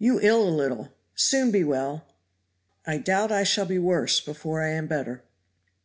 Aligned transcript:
"You 0.00 0.18
ill 0.20 0.42
a 0.42 0.50
little 0.50 0.88
soon 1.14 1.52
be 1.52 1.62
well." 1.62 2.04
"I 2.84 2.98
doubt 2.98 3.30
I 3.30 3.44
shall 3.44 3.64
be 3.66 3.78
worse 3.78 4.18
before 4.20 4.60
I 4.60 4.70
am 4.70 4.88
better." 4.88 5.22